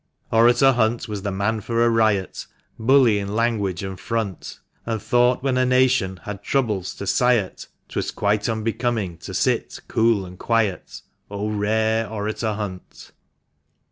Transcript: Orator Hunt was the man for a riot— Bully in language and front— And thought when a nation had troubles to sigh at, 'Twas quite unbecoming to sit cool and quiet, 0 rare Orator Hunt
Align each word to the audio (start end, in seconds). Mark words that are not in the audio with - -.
Orator 0.31 0.71
Hunt 0.71 1.07
was 1.07 1.21
the 1.21 1.29
man 1.31 1.61
for 1.61 1.85
a 1.85 1.89
riot— 1.91 2.47
Bully 2.89 3.19
in 3.19 3.35
language 3.35 3.83
and 3.83 3.99
front— 3.99 4.59
And 4.87 4.99
thought 4.99 5.43
when 5.43 5.57
a 5.59 5.63
nation 5.67 6.21
had 6.23 6.41
troubles 6.41 6.95
to 6.95 7.05
sigh 7.05 7.35
at, 7.37 7.67
'Twas 7.87 8.09
quite 8.09 8.49
unbecoming 8.49 9.19
to 9.19 9.35
sit 9.35 9.79
cool 9.87 10.25
and 10.25 10.39
quiet, 10.39 11.03
0 11.29 11.49
rare 11.49 12.09
Orator 12.09 12.53
Hunt 12.53 13.11